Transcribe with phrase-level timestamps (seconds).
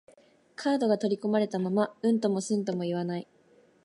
[0.55, 3.27] カードが取り込まれたまま、うんともすんとも言わない